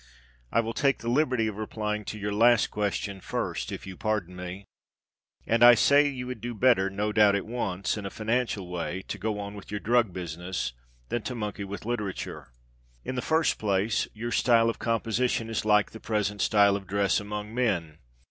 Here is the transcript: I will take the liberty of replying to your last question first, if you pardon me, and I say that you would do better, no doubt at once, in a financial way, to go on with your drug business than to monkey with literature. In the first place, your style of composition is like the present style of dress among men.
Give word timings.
I 0.51 0.61
will 0.61 0.73
take 0.73 0.97
the 0.97 1.09
liberty 1.11 1.45
of 1.45 1.57
replying 1.57 2.05
to 2.05 2.17
your 2.17 2.33
last 2.33 2.71
question 2.71 3.21
first, 3.21 3.71
if 3.71 3.85
you 3.85 3.95
pardon 3.95 4.35
me, 4.35 4.65
and 5.45 5.63
I 5.63 5.75
say 5.75 6.01
that 6.09 6.15
you 6.15 6.25
would 6.25 6.41
do 6.41 6.55
better, 6.55 6.89
no 6.89 7.11
doubt 7.11 7.35
at 7.35 7.45
once, 7.45 7.97
in 7.97 8.07
a 8.07 8.09
financial 8.09 8.67
way, 8.67 9.03
to 9.09 9.19
go 9.19 9.37
on 9.39 9.53
with 9.53 9.69
your 9.69 9.79
drug 9.79 10.11
business 10.11 10.73
than 11.09 11.21
to 11.21 11.35
monkey 11.35 11.65
with 11.65 11.85
literature. 11.85 12.51
In 13.05 13.13
the 13.13 13.21
first 13.21 13.59
place, 13.59 14.07
your 14.11 14.31
style 14.31 14.71
of 14.71 14.79
composition 14.79 15.51
is 15.51 15.65
like 15.65 15.91
the 15.91 15.99
present 15.99 16.41
style 16.41 16.75
of 16.75 16.87
dress 16.87 17.19
among 17.19 17.53
men. 17.53 17.99